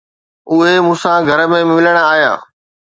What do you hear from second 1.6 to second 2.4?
ملڻ آيا.